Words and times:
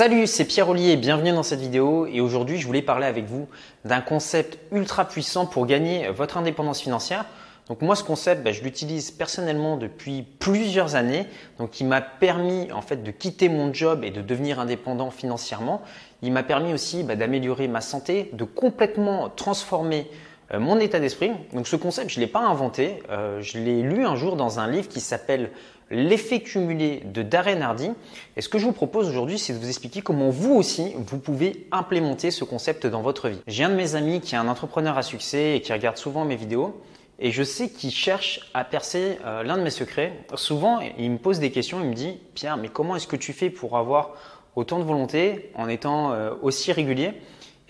Salut, 0.00 0.26
c'est 0.26 0.46
Pierre 0.46 0.70
Ollier 0.70 0.96
bienvenue 0.96 1.32
dans 1.32 1.42
cette 1.42 1.60
vidéo. 1.60 2.06
Et 2.06 2.22
aujourd'hui, 2.22 2.56
je 2.56 2.66
voulais 2.66 2.80
parler 2.80 3.04
avec 3.04 3.26
vous 3.26 3.48
d'un 3.84 4.00
concept 4.00 4.58
ultra 4.72 5.04
puissant 5.04 5.44
pour 5.44 5.66
gagner 5.66 6.08
votre 6.08 6.38
indépendance 6.38 6.80
financière. 6.80 7.26
Donc 7.68 7.82
moi, 7.82 7.94
ce 7.94 8.02
concept, 8.02 8.42
ben, 8.42 8.54
je 8.54 8.62
l'utilise 8.62 9.10
personnellement 9.10 9.76
depuis 9.76 10.22
plusieurs 10.22 10.94
années. 10.94 11.26
Donc 11.58 11.82
il 11.82 11.86
m'a 11.86 12.00
permis 12.00 12.72
en 12.72 12.80
fait 12.80 13.02
de 13.02 13.10
quitter 13.10 13.50
mon 13.50 13.74
job 13.74 14.02
et 14.02 14.10
de 14.10 14.22
devenir 14.22 14.58
indépendant 14.58 15.10
financièrement. 15.10 15.82
Il 16.22 16.32
m'a 16.32 16.44
permis 16.44 16.72
aussi 16.72 17.02
ben, 17.02 17.18
d'améliorer 17.18 17.68
ma 17.68 17.82
santé, 17.82 18.30
de 18.32 18.44
complètement 18.44 19.28
transformer 19.28 20.10
euh, 20.54 20.60
mon 20.60 20.80
état 20.80 20.98
d'esprit. 20.98 21.32
Donc 21.52 21.68
ce 21.68 21.76
concept, 21.76 22.08
je 22.08 22.18
ne 22.18 22.24
l'ai 22.24 22.30
pas 22.30 22.40
inventé. 22.40 23.02
Euh, 23.10 23.42
je 23.42 23.58
l'ai 23.58 23.82
lu 23.82 24.06
un 24.06 24.16
jour 24.16 24.36
dans 24.36 24.60
un 24.60 24.66
livre 24.70 24.88
qui 24.88 25.00
s'appelle 25.00 25.50
L'effet 25.90 26.40
cumulé 26.40 27.02
de 27.04 27.22
Darren 27.22 27.60
Hardy. 27.62 27.90
Et 28.36 28.40
ce 28.40 28.48
que 28.48 28.58
je 28.58 28.64
vous 28.64 28.72
propose 28.72 29.08
aujourd'hui, 29.08 29.38
c'est 29.38 29.52
de 29.52 29.58
vous 29.58 29.68
expliquer 29.68 30.02
comment 30.02 30.30
vous 30.30 30.54
aussi, 30.54 30.92
vous 30.96 31.18
pouvez 31.18 31.66
implémenter 31.72 32.30
ce 32.30 32.44
concept 32.44 32.86
dans 32.86 33.02
votre 33.02 33.28
vie. 33.28 33.40
J'ai 33.48 33.64
un 33.64 33.70
de 33.70 33.74
mes 33.74 33.96
amis 33.96 34.20
qui 34.20 34.36
est 34.36 34.38
un 34.38 34.46
entrepreneur 34.46 34.96
à 34.96 35.02
succès 35.02 35.56
et 35.56 35.60
qui 35.60 35.72
regarde 35.72 35.96
souvent 35.96 36.24
mes 36.24 36.36
vidéos. 36.36 36.80
Et 37.18 37.32
je 37.32 37.42
sais 37.42 37.68
qu'il 37.68 37.90
cherche 37.90 38.50
à 38.54 38.64
percer 38.64 39.18
euh, 39.26 39.42
l'un 39.42 39.58
de 39.58 39.62
mes 39.62 39.70
secrets. 39.70 40.12
Souvent, 40.36 40.80
il 40.96 41.10
me 41.10 41.18
pose 41.18 41.38
des 41.38 41.50
questions, 41.50 41.80
il 41.82 41.88
me 41.88 41.94
dit, 41.94 42.18
Pierre, 42.34 42.56
mais 42.56 42.68
comment 42.68 42.96
est-ce 42.96 43.08
que 43.08 43.16
tu 43.16 43.32
fais 43.32 43.50
pour 43.50 43.76
avoir 43.76 44.14
autant 44.56 44.78
de 44.78 44.84
volonté 44.84 45.50
en 45.54 45.68
étant 45.68 46.12
euh, 46.12 46.30
aussi 46.40 46.72
régulier? 46.72 47.12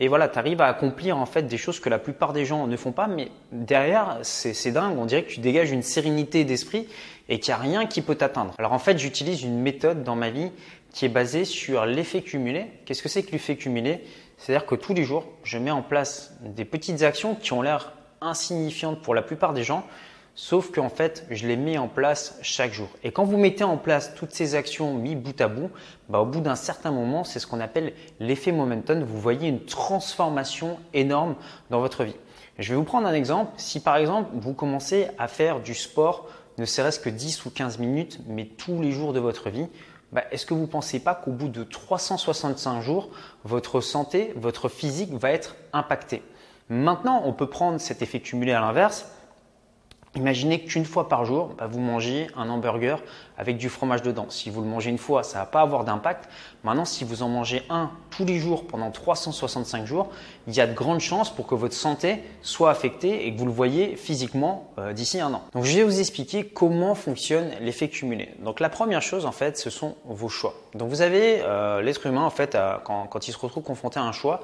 Et 0.02 0.08
voilà, 0.08 0.28
tu 0.28 0.38
arrives 0.38 0.62
à 0.62 0.66
accomplir 0.66 1.18
en 1.18 1.26
fait 1.26 1.42
des 1.42 1.58
choses 1.58 1.78
que 1.78 1.90
la 1.90 1.98
plupart 1.98 2.32
des 2.32 2.46
gens 2.46 2.66
ne 2.66 2.76
font 2.76 2.90
pas, 2.90 3.06
mais 3.06 3.28
derrière, 3.52 4.18
c'est 4.22 4.72
dingue, 4.72 4.98
on 4.98 5.04
dirait 5.04 5.24
que 5.24 5.30
tu 5.30 5.40
dégages 5.40 5.70
une 5.70 5.82
sérénité 5.82 6.44
d'esprit 6.44 6.88
et 7.28 7.38
qu'il 7.38 7.52
n'y 7.52 7.58
a 7.58 7.62
rien 7.62 7.86
qui 7.86 8.00
peut 8.00 8.14
t'atteindre. 8.14 8.54
Alors 8.58 8.72
en 8.72 8.78
fait, 8.78 8.98
j'utilise 8.98 9.42
une 9.42 9.60
méthode 9.60 10.02
dans 10.02 10.16
ma 10.16 10.30
vie 10.30 10.50
qui 10.92 11.04
est 11.04 11.10
basée 11.10 11.44
sur 11.44 11.84
l'effet 11.84 12.22
cumulé. 12.22 12.66
Qu'est-ce 12.86 13.02
que 13.02 13.10
c'est 13.10 13.22
que 13.22 13.32
l'effet 13.32 13.56
cumulé? 13.56 14.02
C'est-à-dire 14.38 14.64
que 14.64 14.74
tous 14.74 14.94
les 14.94 15.04
jours, 15.04 15.26
je 15.44 15.58
mets 15.58 15.70
en 15.70 15.82
place 15.82 16.34
des 16.40 16.64
petites 16.64 17.02
actions 17.02 17.34
qui 17.34 17.52
ont 17.52 17.60
l'air 17.60 17.92
insignifiantes 18.22 19.02
pour 19.02 19.14
la 19.14 19.20
plupart 19.20 19.52
des 19.52 19.64
gens, 19.64 19.86
sauf 20.40 20.72
qu'en 20.72 20.88
fait, 20.88 21.26
je 21.28 21.46
les 21.46 21.58
mets 21.58 21.76
en 21.76 21.86
place 21.86 22.38
chaque 22.40 22.72
jour. 22.72 22.88
Et 23.04 23.12
quand 23.12 23.24
vous 23.24 23.36
mettez 23.36 23.62
en 23.62 23.76
place 23.76 24.14
toutes 24.14 24.32
ces 24.32 24.54
actions 24.54 24.94
mis 24.94 25.14
bout 25.14 25.38
à 25.38 25.48
bout, 25.48 25.68
bah, 26.08 26.20
au 26.20 26.24
bout 26.24 26.40
d'un 26.40 26.56
certain 26.56 26.90
moment, 26.90 27.24
c'est 27.24 27.38
ce 27.38 27.46
qu'on 27.46 27.60
appelle 27.60 27.92
l'effet 28.20 28.50
momentum. 28.50 29.02
Vous 29.02 29.20
voyez 29.20 29.48
une 29.48 29.66
transformation 29.66 30.78
énorme 30.94 31.34
dans 31.68 31.80
votre 31.80 32.04
vie. 32.04 32.16
Je 32.58 32.70
vais 32.70 32.76
vous 32.76 32.84
prendre 32.84 33.06
un 33.06 33.12
exemple. 33.12 33.52
Si 33.58 33.80
par 33.80 33.98
exemple, 33.98 34.30
vous 34.32 34.54
commencez 34.54 35.08
à 35.18 35.28
faire 35.28 35.60
du 35.60 35.74
sport, 35.74 36.26
ne 36.56 36.64
serait-ce 36.64 37.00
que 37.00 37.10
10 37.10 37.44
ou 37.44 37.50
15 37.50 37.78
minutes, 37.78 38.20
mais 38.26 38.46
tous 38.46 38.80
les 38.80 38.92
jours 38.92 39.12
de 39.12 39.20
votre 39.20 39.50
vie, 39.50 39.66
bah, 40.10 40.24
est-ce 40.30 40.46
que 40.46 40.54
vous 40.54 40.62
ne 40.62 40.66
pensez 40.66 41.00
pas 41.00 41.14
qu'au 41.14 41.32
bout 41.32 41.50
de 41.50 41.64
365 41.64 42.80
jours, 42.80 43.10
votre 43.44 43.82
santé, 43.82 44.32
votre 44.36 44.70
physique 44.70 45.12
va 45.12 45.32
être 45.32 45.56
impactée? 45.74 46.22
Maintenant, 46.70 47.20
on 47.26 47.34
peut 47.34 47.48
prendre 47.48 47.78
cet 47.78 48.00
effet 48.00 48.20
cumulé 48.20 48.52
à 48.52 48.60
l'inverse. 48.60 49.06
Imaginez 50.16 50.64
qu'une 50.64 50.84
fois 50.84 51.08
par 51.08 51.24
jour, 51.24 51.54
bah, 51.56 51.68
vous 51.70 51.78
mangez 51.78 52.26
un 52.36 52.50
hamburger 52.50 53.00
avec 53.38 53.58
du 53.58 53.68
fromage 53.68 54.02
dedans. 54.02 54.26
Si 54.28 54.50
vous 54.50 54.60
le 54.60 54.66
mangez 54.66 54.90
une 54.90 54.98
fois, 54.98 55.22
ça 55.22 55.38
ne 55.38 55.42
va 55.44 55.46
pas 55.46 55.60
avoir 55.60 55.84
d'impact. 55.84 56.28
Maintenant, 56.64 56.84
si 56.84 57.04
vous 57.04 57.22
en 57.22 57.28
mangez 57.28 57.62
un 57.70 57.92
tous 58.10 58.24
les 58.24 58.40
jours 58.40 58.66
pendant 58.66 58.90
365 58.90 59.86
jours, 59.86 60.10
il 60.48 60.54
y 60.54 60.60
a 60.60 60.66
de 60.66 60.74
grandes 60.74 60.98
chances 60.98 61.30
pour 61.32 61.46
que 61.46 61.54
votre 61.54 61.74
santé 61.74 62.24
soit 62.42 62.70
affectée 62.70 63.26
et 63.26 63.32
que 63.32 63.38
vous 63.38 63.46
le 63.46 63.52
voyez 63.52 63.94
physiquement 63.94 64.72
euh, 64.78 64.92
d'ici 64.92 65.20
un 65.20 65.32
an. 65.32 65.42
Donc, 65.52 65.64
je 65.64 65.76
vais 65.76 65.84
vous 65.84 66.00
expliquer 66.00 66.44
comment 66.44 66.96
fonctionne 66.96 67.52
l'effet 67.60 67.88
cumulé. 67.88 68.30
Donc, 68.40 68.58
la 68.58 68.68
première 68.68 69.02
chose, 69.02 69.26
en 69.26 69.32
fait, 69.32 69.58
ce 69.58 69.70
sont 69.70 69.94
vos 70.06 70.28
choix. 70.28 70.54
Donc, 70.74 70.88
vous 70.88 71.02
avez 71.02 71.40
euh, 71.42 71.82
l'être 71.82 72.04
humain, 72.06 72.24
en 72.24 72.30
fait, 72.30 72.58
quand, 72.84 73.06
quand 73.06 73.28
il 73.28 73.32
se 73.32 73.38
retrouve 73.38 73.62
confronté 73.62 74.00
à 74.00 74.02
un 74.02 74.12
choix, 74.12 74.40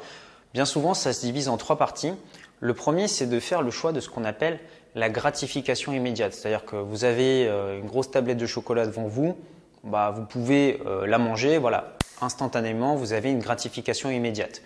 Bien 0.56 0.64
souvent, 0.64 0.94
ça 0.94 1.12
se 1.12 1.20
divise 1.20 1.50
en 1.50 1.58
trois 1.58 1.76
parties. 1.76 2.12
Le 2.60 2.72
premier, 2.72 3.08
c'est 3.08 3.26
de 3.26 3.40
faire 3.40 3.60
le 3.60 3.70
choix 3.70 3.92
de 3.92 4.00
ce 4.00 4.08
qu'on 4.08 4.24
appelle 4.24 4.58
la 4.96 5.10
gratification 5.10 5.92
immédiate. 5.92 6.32
C'est-à-dire 6.32 6.64
que 6.64 6.74
vous 6.74 7.04
avez 7.04 7.46
euh, 7.46 7.78
une 7.78 7.86
grosse 7.86 8.10
tablette 8.10 8.38
de 8.38 8.46
chocolat 8.46 8.86
devant 8.86 9.06
vous, 9.06 9.36
bah, 9.84 10.12
vous 10.16 10.24
pouvez 10.24 10.80
euh, 10.86 11.06
la 11.06 11.18
manger, 11.18 11.58
voilà, 11.58 11.92
instantanément, 12.22 12.96
vous 12.96 13.12
avez 13.12 13.30
une 13.30 13.38
gratification 13.38 14.10
immédiate. 14.10 14.62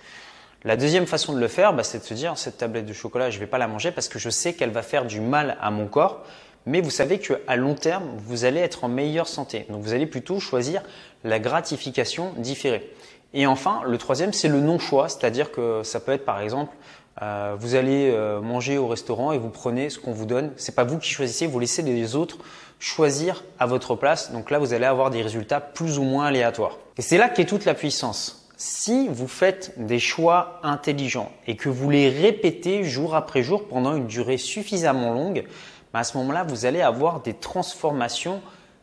La 0.62 0.76
deuxième 0.76 1.06
façon 1.06 1.32
de 1.32 1.40
le 1.40 1.48
faire, 1.48 1.74
bah, 1.74 1.82
c'est 1.82 1.98
de 1.98 2.04
se 2.04 2.14
dire, 2.14 2.38
cette 2.38 2.58
tablette 2.58 2.86
de 2.86 2.92
chocolat, 2.92 3.28
je 3.30 3.36
ne 3.36 3.40
vais 3.40 3.48
pas 3.48 3.58
la 3.58 3.66
manger 3.66 3.90
parce 3.90 4.08
que 4.08 4.20
je 4.20 4.30
sais 4.30 4.54
qu'elle 4.54 4.70
va 4.70 4.82
faire 4.82 5.04
du 5.04 5.20
mal 5.20 5.58
à 5.60 5.72
mon 5.72 5.88
corps, 5.88 6.24
mais 6.64 6.80
vous 6.80 6.90
savez 6.90 7.18
qu'à 7.18 7.56
long 7.56 7.74
terme, 7.74 8.04
vous 8.18 8.44
allez 8.44 8.60
être 8.60 8.84
en 8.84 8.88
meilleure 8.88 9.26
santé. 9.26 9.66
Donc 9.68 9.82
vous 9.82 9.94
allez 9.94 10.06
plutôt 10.06 10.38
choisir 10.38 10.82
la 11.24 11.40
gratification 11.40 12.34
différée. 12.36 12.92
Et 13.32 13.46
enfin, 13.46 13.80
le 13.86 13.98
troisième, 13.98 14.32
c'est 14.32 14.48
le 14.48 14.60
non-choix, 14.60 15.08
c'est-à-dire 15.08 15.50
que 15.50 15.82
ça 15.82 15.98
peut 15.98 16.12
être 16.12 16.24
par 16.24 16.40
exemple, 16.40 16.74
euh, 17.22 17.56
vous 17.58 17.74
allez 17.74 18.10
euh, 18.10 18.40
manger 18.40 18.78
au 18.78 18.86
restaurant 18.86 19.32
et 19.32 19.38
vous 19.38 19.50
prenez 19.50 19.90
ce 19.90 19.98
qu'on 19.98 20.12
vous 20.12 20.26
donne. 20.26 20.52
C'est 20.56 20.74
pas 20.74 20.84
vous 20.84 20.98
qui 20.98 21.10
choisissez, 21.10 21.46
vous 21.46 21.58
laissez 21.58 21.82
les 21.82 22.16
autres 22.16 22.38
choisir 22.78 23.44
à 23.58 23.66
votre 23.66 23.94
place. 23.94 24.32
Donc 24.32 24.50
là, 24.50 24.58
vous 24.58 24.72
allez 24.72 24.86
avoir 24.86 25.10
des 25.10 25.22
résultats 25.22 25.60
plus 25.60 25.98
ou 25.98 26.02
moins 26.02 26.26
aléatoires. 26.26 26.78
Et 26.96 27.02
c'est 27.02 27.18
là 27.18 27.28
qu'est 27.28 27.44
toute 27.44 27.66
la 27.66 27.74
puissance. 27.74 28.48
Si 28.56 29.08
vous 29.08 29.28
faites 29.28 29.72
des 29.76 29.98
choix 29.98 30.60
intelligents 30.62 31.30
et 31.46 31.56
que 31.56 31.68
vous 31.68 31.90
les 31.90 32.08
répétez 32.08 32.84
jour 32.84 33.14
après 33.14 33.42
jour 33.42 33.68
pendant 33.68 33.96
une 33.96 34.06
durée 34.06 34.38
suffisamment 34.38 35.12
longue, 35.12 35.44
bah, 35.92 36.00
à 36.00 36.04
ce 36.04 36.16
moment-là, 36.18 36.44
vous 36.44 36.66
allez 36.66 36.80
avoir 36.80 37.20
des 37.20 37.34
transformations 37.34 38.40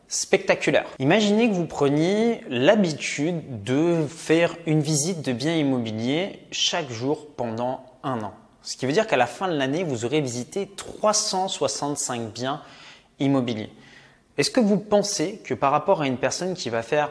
spectaculaire. 0.08 0.86
Imaginez 1.00 1.50
que 1.50 1.54
vous 1.54 1.66
preniez 1.66 2.42
l'habitude 2.50 3.64
de 3.64 4.06
faire 4.08 4.56
une 4.66 4.82
visite 4.82 5.22
de 5.22 5.34
biens 5.34 5.56
immobiliers 5.56 6.40
chaque 6.52 6.90
jour 6.90 7.28
pendant 7.36 7.86
un 8.04 8.22
an. 8.22 8.34
Ce 8.62 8.76
qui 8.78 8.86
veut 8.86 8.92
dire 8.92 9.08
qu'à 9.08 9.18
la 9.18 9.28
fin 9.28 9.48
de 9.48 9.56
l'année, 9.56 9.84
vous 9.84 10.06
aurez 10.06 10.22
visité 10.22 10.70
365 10.76 12.32
biens 12.34 12.62
immobiliers. 13.20 13.72
Est-ce 14.38 14.52
que 14.52 14.60
vous 14.60 14.78
pensez 14.78 15.42
que 15.44 15.54
par 15.54 15.72
rapport 15.72 16.02
à 16.02 16.08
une 16.08 16.18
personne 16.18 16.54
qui 16.54 16.70
va 16.70 16.84
faire 16.84 17.10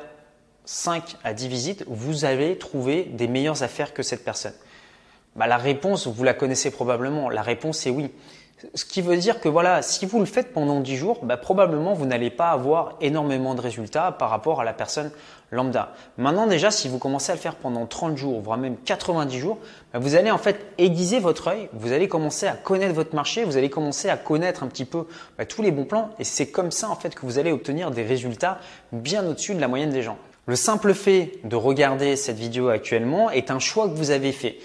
5 0.65 1.17
à 1.25 1.33
10 1.33 1.49
visites, 1.49 1.85
vous 1.89 2.25
allez 2.25 2.59
trouver 2.59 3.05
des 3.05 3.27
meilleures 3.27 3.63
affaires 3.63 3.95
que 3.95 4.03
cette 4.03 4.25
personne? 4.25 4.53
Bah, 5.35 5.47
La 5.47 5.57
réponse, 5.57 6.07
vous 6.07 6.25
la 6.25 6.35
connaissez 6.35 6.71
probablement. 6.71 7.29
La 7.29 7.43
réponse 7.43 7.87
est 7.87 7.91
oui. 7.91 8.11
Ce 8.75 8.87
qui 8.87 9.03
veut 9.03 9.19
dire 9.19 9.41
que 9.41 9.51
voilà, 9.51 9.83
si 9.83 10.07
vous 10.07 10.19
le 10.19 10.25
faites 10.25 10.55
pendant 10.55 10.81
10 10.81 10.97
jours, 10.97 11.19
bah, 11.23 11.37
probablement 11.37 11.93
vous 11.93 12.07
n'allez 12.07 12.31
pas 12.31 12.49
avoir 12.49 12.97
énormément 13.03 13.55
de 13.55 13.61
résultats 13.61 14.13
par 14.13 14.31
rapport 14.31 14.63
à 14.63 14.65
la 14.65 14.73
personne 14.73 15.11
lambda. 15.51 15.93
Maintenant 16.17 16.47
déjà, 16.47 16.71
si 16.71 16.89
vous 16.89 16.99
commencez 16.99 17.31
à 17.31 17.35
le 17.35 17.41
faire 17.41 17.57
pendant 17.57 17.85
30 17.85 18.17
jours, 18.17 18.41
voire 18.41 18.57
même 18.57 18.77
90 18.79 19.39
jours, 19.39 19.59
bah, 19.93 19.99
vous 19.99 20.15
allez 20.15 20.31
en 20.31 20.39
fait 20.39 20.73
aiguiser 20.79 21.19
votre 21.19 21.49
œil, 21.49 21.69
vous 21.75 21.93
allez 21.93 22.09
commencer 22.09 22.47
à 22.47 22.53
connaître 22.53 22.95
votre 22.95 23.15
marché, 23.15 23.45
vous 23.45 23.59
allez 23.59 23.69
commencer 23.69 24.09
à 24.09 24.17
connaître 24.17 24.63
un 24.63 24.69
petit 24.69 24.87
peu 24.87 25.07
bah, 25.37 25.45
tous 25.45 25.61
les 25.61 25.71
bons 25.71 25.85
plans 25.85 26.11
et 26.19 26.25
c'est 26.25 26.51
comme 26.51 26.71
ça 26.71 26.89
en 26.89 26.97
fait 26.97 27.15
que 27.15 27.27
vous 27.27 27.39
allez 27.39 27.53
obtenir 27.53 27.91
des 27.91 28.05
résultats 28.05 28.59
bien 28.91 29.27
au-dessus 29.27 29.55
de 29.55 29.61
la 29.61 29.69
moyenne 29.69 29.91
des 29.91 30.03
gens. 30.03 30.17
Le 30.47 30.57
simple 30.57 30.95
fait 30.95 31.41
de 31.45 31.57
regarder 31.57 32.17
cette 32.17 32.39
vidéo 32.39 32.69
actuellement 32.69 33.31
est 33.31 33.51
un 33.51 33.59
choix 33.59 33.87
que 33.87 33.95
vous 33.95 34.13
avez 34.13 34.33
fait. 34.33 34.57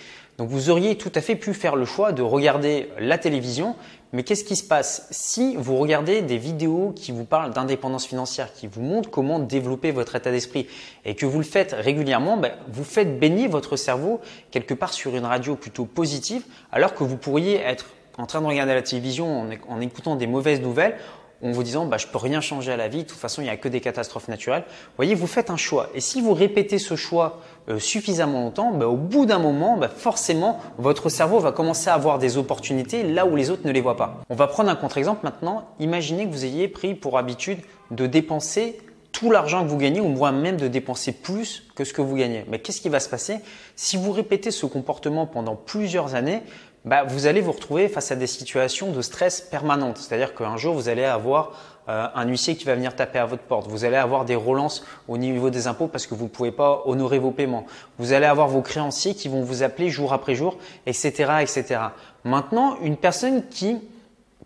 Donc 0.42 0.50
vous 0.50 0.72
auriez 0.72 0.96
tout 0.96 1.12
à 1.14 1.22
fait 1.22 1.36
pu 1.36 1.54
faire 1.54 1.76
le 1.76 1.86
choix 1.86 2.14
de 2.14 2.24
regarder 2.24 2.90
la 2.98 3.20
télévision, 3.20 3.76
mais 4.12 4.24
qu'est-ce 4.24 4.44
qui 4.44 4.56
se 4.56 4.64
passe 4.64 5.08
si 5.12 5.56
vous 5.56 5.78
regardez 5.78 6.24
des 6.24 6.40
vidéos 6.40 6.94
qui 6.96 7.12
vous 7.12 7.26
parlent 7.26 7.54
d'indépendance 7.54 8.08
financière, 8.08 8.52
qui 8.52 8.66
vous 8.66 8.82
montrent 8.82 9.12
comment 9.12 9.38
développer 9.38 9.92
votre 9.92 10.16
état 10.16 10.32
d'esprit 10.32 10.66
et 11.06 11.14
que 11.14 11.28
vous 11.28 11.38
le 11.38 11.44
faites 11.44 11.76
régulièrement, 11.78 12.38
ben, 12.38 12.54
vous 12.70 12.84
faites 12.84 13.20
baigner 13.20 13.48
votre 13.48 13.76
cerveau 13.76 14.20
quelque 14.50 14.74
part 14.74 14.94
sur 14.94 15.16
une 15.16 15.26
radio 15.26 15.56
plutôt 15.56 15.86
positive, 15.86 16.42
alors 16.72 16.96
que 16.96 17.04
vous 17.04 17.18
pourriez 17.18 17.58
être 17.58 17.92
en 18.18 18.26
train 18.26 18.42
de 18.42 18.48
regarder 18.48 18.74
la 18.74 18.82
télévision 18.82 19.48
en, 19.70 19.80
écoutant 19.80 20.16
des 20.16 20.26
mauvaises 20.26 20.62
nouvelles, 20.62 20.98
en 21.44 21.52
vous 21.52 21.64
disant 21.64 21.86
bah, 21.86 21.98
je 21.98 22.08
peux 22.08 22.18
rien 22.18 22.42
changer 22.42 22.72
à 22.72 22.78
la 22.78 22.88
vie, 22.88 23.04
de 23.04 23.10
toute 23.10 23.20
façon 23.20 23.42
il 23.42 23.46
n'y 23.46 23.52
a 23.52 23.58
que 23.58 23.68
des 23.68 23.82
catastrophes 23.82 24.28
naturelles. 24.28 24.64
Vous 24.68 24.96
voyez, 24.98 25.16
vous 25.16 25.28
faites 25.28 25.50
un 25.50 25.58
choix. 25.58 25.90
Et 25.94 26.02
si 26.02 26.22
vous 26.22 26.34
répétez 26.34 26.80
ce 26.80 26.96
choix 26.96 27.40
euh, 27.70 27.80
suffisamment 27.80 28.42
longtemps, 28.42 28.72
bah, 28.72 28.88
au 28.88 28.98
bout 28.98 29.26
d'un 29.26 29.40
moment, 29.40 29.78
bah, 29.78 29.90
forcément, 29.90 30.60
votre 30.78 31.10
cerveau 31.10 31.40
va 31.40 31.52
commencer 31.52 31.90
à 31.90 31.94
avoir 31.94 32.20
des 32.20 32.38
opportunités 32.38 33.04
là 33.04 33.26
où 33.26 33.36
les 33.36 33.50
autres 33.50 33.66
ne 33.66 33.72
les 33.72 33.82
voient 33.82 33.98
pas. 33.98 34.22
On 34.30 34.36
va 34.36 34.48
prendre 34.48 34.70
un 34.70 34.76
contre-exemple 34.76 35.22
maintenant. 35.24 35.70
Imaginez 35.80 36.26
que 36.26 36.32
vous 36.32 36.46
ayez 36.46 36.68
pris 36.68 36.96
pour 36.96 37.18
habitude 37.18 37.60
de 37.92 38.08
dépenser 38.08 38.80
tout 39.12 39.30
l'argent 39.30 39.64
que 39.64 39.70
vous 39.70 39.78
gagnez, 39.78 40.00
ou 40.00 40.10
même 40.32 40.58
de 40.58 40.68
dépenser 40.68 41.12
plus 41.12 41.68
que 41.76 41.84
ce 41.84 41.94
que 41.94 42.02
vous 42.02 42.16
gagnez. 42.16 42.46
Mais 42.48 42.60
qu'est-ce 42.60 42.82
qui 42.82 42.90
va 42.90 43.00
se 43.00 43.10
passer? 43.10 43.38
Si 43.76 43.98
vous 43.98 44.12
répétez 44.12 44.52
ce 44.52 44.66
comportement 44.66 45.26
pendant 45.26 45.56
plusieurs 45.56 46.16
années 46.16 46.42
bah, 46.84 47.04
vous 47.04 47.28
allez 47.28 47.42
vous 47.42 47.52
retrouver 47.52 47.88
face 47.88 48.12
à 48.12 48.16
des 48.16 48.28
situations 48.28 48.92
de 48.92 49.02
stress 49.02 49.42
permanentes. 49.42 49.98
C'est-à-dire 49.98 50.34
qu'un 50.34 50.58
jour, 50.58 50.74
vous 50.74 50.90
allez 50.90 51.04
avoir 51.04 51.52
euh, 51.90 52.08
un 52.16 52.28
huissier 52.28 52.56
qui 52.56 52.66
va 52.66 52.76
venir 52.76 52.96
taper 52.96 53.20
à 53.20 53.26
votre 53.26 53.44
porte. 53.44 53.68
Vous 53.68 53.86
allez 53.86 53.98
avoir 53.98 54.26
des 54.26 54.36
relances 54.36 54.84
au 55.08 55.18
niveau 55.18 55.50
des 55.50 55.68
impôts 55.68 55.88
parce 55.88 56.08
que 56.08 56.16
vous 56.16 56.26
ne 56.26 56.30
pouvez 56.30 56.52
pas 56.52 56.82
honorer 56.86 57.20
vos 57.20 57.32
paiements. 57.32 57.66
Vous 58.00 58.14
allez 58.14 58.26
avoir 58.26 58.48
vos 58.48 58.62
créanciers 58.62 59.14
qui 59.14 59.28
vont 59.28 59.42
vous 59.42 59.64
appeler 59.64 59.90
jour 59.90 60.14
après 60.14 60.36
jour, 60.36 60.58
etc., 60.86 61.34
etc. 61.42 61.80
Maintenant, 62.24 62.78
une 62.82 62.98
personne 62.98 63.48
qui 63.48 63.80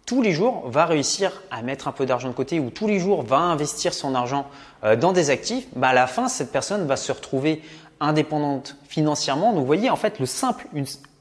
tous 0.06 0.22
les 0.22 0.34
jours 0.34 0.70
va 0.70 0.86
réussir 0.86 1.42
à 1.52 1.62
mettre 1.62 1.88
un 1.88 1.92
peu 1.92 2.06
d'argent 2.06 2.28
de 2.28 2.34
côté 2.34 2.60
ou 2.60 2.70
tous 2.70 2.88
les 2.88 3.00
jours 3.00 3.24
va 3.24 3.38
investir 3.38 3.94
son 3.94 4.14
argent 4.14 4.46
euh, 4.84 4.96
dans 4.96 5.14
des 5.14 5.30
actifs, 5.30 5.68
bah 5.76 5.90
à 5.90 5.94
la 5.94 6.08
fin, 6.08 6.28
cette 6.28 6.52
personne 6.52 6.86
va 6.86 6.96
se 6.96 7.12
retrouver 7.12 7.62
indépendante 8.00 8.78
financièrement. 8.88 9.52
Donc 9.52 9.62
vous 9.62 9.66
voyez, 9.66 9.90
en 9.90 9.96
fait, 9.96 10.20
le 10.20 10.26
simple, 10.26 10.68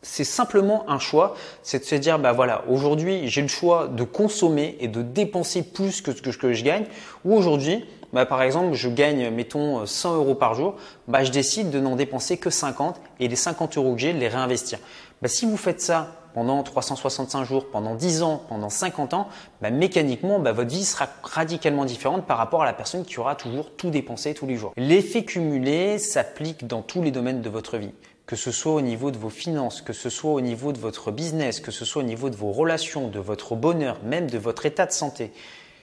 c'est 0.04 0.24
simplement 0.24 0.88
un 0.88 0.98
choix, 0.98 1.34
c'est 1.62 1.80
de 1.80 1.84
se 1.84 1.94
dire, 1.96 2.18
bah 2.18 2.32
voilà, 2.32 2.62
aujourd'hui 2.68 3.28
j'ai 3.28 3.42
le 3.42 3.48
choix 3.48 3.88
de 3.88 4.04
consommer 4.04 4.76
et 4.80 4.86
de 4.86 5.02
dépenser 5.02 5.62
plus 5.62 6.02
que 6.02 6.12
ce 6.12 6.38
que, 6.38 6.52
je 6.52 6.62
gagne, 6.62 6.84
ou 7.24 7.34
aujourd'hui, 7.34 7.84
bah, 8.12 8.26
par 8.26 8.42
exemple, 8.42 8.74
je 8.74 8.88
gagne, 8.88 9.30
mettons, 9.30 9.84
100 9.86 10.16
euros 10.16 10.34
par 10.36 10.54
jour, 10.54 10.76
bah, 11.08 11.24
je 11.24 11.32
décide 11.32 11.70
de 11.70 11.80
n'en 11.80 11.96
dépenser 11.96 12.36
que 12.36 12.50
50 12.50 13.00
et 13.18 13.26
les 13.26 13.36
50 13.36 13.76
euros 13.76 13.94
que 13.94 14.00
j'ai, 14.00 14.12
de 14.12 14.18
les 14.18 14.28
réinvestir. 14.28 14.78
Bah, 15.20 15.28
si 15.28 15.46
vous 15.46 15.56
faites 15.56 15.80
ça 15.80 16.12
pendant 16.34 16.62
365 16.62 17.44
jours, 17.44 17.70
pendant 17.70 17.94
10 17.94 18.22
ans, 18.22 18.42
pendant 18.48 18.68
50 18.68 19.14
ans, 19.14 19.28
bah, 19.62 19.70
mécaniquement, 19.70 20.38
bah, 20.38 20.52
votre 20.52 20.70
vie 20.70 20.84
sera 20.84 21.08
radicalement 21.22 21.84
différente 21.84 22.26
par 22.26 22.38
rapport 22.38 22.62
à 22.62 22.66
la 22.66 22.72
personne 22.72 23.04
qui 23.04 23.18
aura 23.18 23.34
toujours 23.34 23.72
tout 23.74 23.90
dépensé 23.90 24.34
tous 24.34 24.46
les 24.46 24.56
jours. 24.56 24.72
L'effet 24.76 25.24
cumulé 25.24 25.98
s'applique 25.98 26.66
dans 26.66 26.82
tous 26.82 27.02
les 27.02 27.10
domaines 27.10 27.40
de 27.40 27.48
votre 27.48 27.78
vie 27.78 27.92
que 28.26 28.36
ce 28.36 28.50
soit 28.50 28.72
au 28.72 28.80
niveau 28.80 29.10
de 29.10 29.18
vos 29.18 29.30
finances, 29.30 29.82
que 29.82 29.92
ce 29.92 30.08
soit 30.08 30.32
au 30.32 30.40
niveau 30.40 30.72
de 30.72 30.78
votre 30.78 31.10
business, 31.10 31.60
que 31.60 31.70
ce 31.70 31.84
soit 31.84 32.02
au 32.02 32.06
niveau 32.06 32.30
de 32.30 32.36
vos 32.36 32.52
relations, 32.52 33.08
de 33.08 33.18
votre 33.18 33.54
bonheur, 33.54 33.98
même 34.02 34.30
de 34.30 34.38
votre 34.38 34.64
état 34.66 34.86
de 34.86 34.92
santé. 34.92 35.30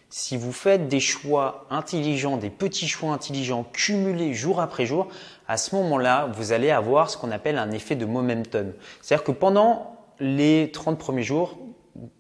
Si 0.10 0.36
vous 0.36 0.52
faites 0.52 0.88
des 0.88 1.00
choix 1.00 1.66
intelligents, 1.70 2.38
des 2.38 2.50
petits 2.50 2.88
choix 2.88 3.14
intelligents 3.14 3.66
cumulés 3.72 4.34
jour 4.34 4.60
après 4.60 4.86
jour, 4.86 5.08
à 5.48 5.56
ce 5.56 5.76
moment-là, 5.76 6.30
vous 6.34 6.52
allez 6.52 6.72
avoir 6.72 7.10
ce 7.10 7.18
qu'on 7.18 7.32
appelle 7.32 7.58
un 7.58 7.72
effet 7.72 7.96
de 7.96 8.06
momentum. 8.06 8.74
C'est-à-dire 9.02 9.24
que 9.24 9.32
pendant 9.32 9.96
les 10.20 10.70
30 10.74 11.00
premiers 11.00 11.24
jours, 11.24 11.58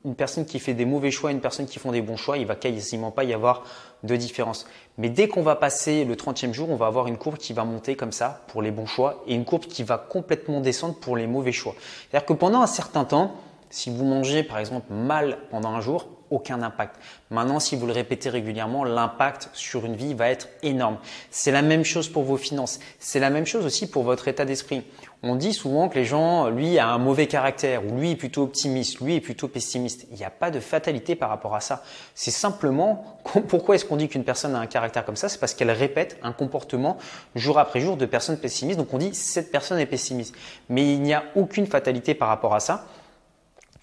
une 0.05 0.15
personne 0.15 0.45
qui 0.45 0.59
fait 0.59 0.73
des 0.73 0.85
mauvais 0.85 1.11
choix 1.11 1.31
et 1.31 1.33
une 1.33 1.41
personne 1.41 1.65
qui 1.65 1.79
font 1.79 1.91
des 1.91 2.01
bons 2.01 2.17
choix, 2.17 2.37
il 2.37 2.45
va 2.45 2.55
quasiment 2.55 3.11
pas 3.11 3.23
y 3.23 3.33
avoir 3.33 3.63
de 4.03 4.15
différence. 4.15 4.67
Mais 4.97 5.09
dès 5.09 5.27
qu'on 5.27 5.43
va 5.43 5.55
passer 5.55 6.05
le 6.05 6.15
30e 6.15 6.53
jour, 6.53 6.69
on 6.69 6.75
va 6.75 6.87
avoir 6.87 7.07
une 7.07 7.17
courbe 7.17 7.37
qui 7.37 7.53
va 7.53 7.63
monter 7.63 7.95
comme 7.95 8.11
ça 8.11 8.41
pour 8.47 8.61
les 8.61 8.71
bons 8.71 8.85
choix 8.85 9.23
et 9.27 9.35
une 9.35 9.45
courbe 9.45 9.65
qui 9.65 9.83
va 9.83 9.97
complètement 9.97 10.61
descendre 10.61 10.95
pour 10.95 11.15
les 11.15 11.27
mauvais 11.27 11.51
choix. 11.51 11.75
C'est-à-dire 12.09 12.25
que 12.25 12.33
pendant 12.33 12.61
un 12.61 12.67
certain 12.67 13.05
temps, 13.05 13.35
si 13.71 13.89
vous 13.89 14.05
mangez 14.05 14.43
par 14.43 14.59
exemple 14.59 14.93
mal 14.93 15.39
pendant 15.49 15.69
un 15.69 15.81
jour, 15.81 16.07
aucun 16.31 16.61
impact. 16.63 16.95
Maintenant, 17.29 17.59
si 17.59 17.75
vous 17.75 17.85
le 17.85 17.91
répétez 17.91 18.29
régulièrement, 18.29 18.83
l'impact 18.83 19.49
sur 19.53 19.85
une 19.85 19.95
vie 19.95 20.13
va 20.13 20.29
être 20.29 20.47
énorme. 20.63 20.97
C'est 21.29 21.51
la 21.51 21.61
même 21.61 21.83
chose 21.83 22.09
pour 22.09 22.23
vos 22.23 22.37
finances. 22.37 22.79
C'est 22.99 23.19
la 23.19 23.29
même 23.29 23.45
chose 23.45 23.65
aussi 23.65 23.87
pour 23.89 24.03
votre 24.03 24.27
état 24.27 24.45
d'esprit. 24.45 24.83
On 25.23 25.35
dit 25.35 25.53
souvent 25.53 25.87
que 25.87 25.95
les 25.95 26.05
gens, 26.05 26.49
lui, 26.49 26.79
a 26.79 26.87
un 26.87 26.97
mauvais 26.97 27.27
caractère, 27.27 27.85
ou 27.85 27.99
lui 27.99 28.11
est 28.11 28.15
plutôt 28.15 28.43
optimiste, 28.43 29.01
lui 29.01 29.17
est 29.17 29.21
plutôt 29.21 29.47
pessimiste. 29.47 30.07
Il 30.11 30.17
n'y 30.17 30.23
a 30.23 30.31
pas 30.31 30.49
de 30.49 30.59
fatalité 30.59 31.15
par 31.15 31.29
rapport 31.29 31.53
à 31.53 31.59
ça. 31.59 31.83
C'est 32.15 32.31
simplement, 32.31 33.19
pourquoi 33.47 33.75
est-ce 33.75 33.85
qu'on 33.85 33.97
dit 33.97 34.07
qu'une 34.07 34.23
personne 34.23 34.55
a 34.55 34.59
un 34.59 34.67
caractère 34.67 35.05
comme 35.05 35.17
ça? 35.17 35.29
C'est 35.29 35.39
parce 35.39 35.53
qu'elle 35.53 35.69
répète 35.69 36.17
un 36.23 36.31
comportement 36.31 36.97
jour 37.35 37.59
après 37.59 37.81
jour 37.81 37.97
de 37.97 38.05
personnes 38.05 38.37
pessimistes. 38.37 38.79
Donc 38.79 38.93
on 38.93 38.97
dit, 38.97 39.13
cette 39.13 39.51
personne 39.51 39.79
est 39.79 39.85
pessimiste. 39.85 40.33
Mais 40.69 40.93
il 40.93 41.01
n'y 41.01 41.13
a 41.13 41.23
aucune 41.35 41.67
fatalité 41.67 42.15
par 42.15 42.29
rapport 42.29 42.55
à 42.55 42.59
ça 42.59 42.85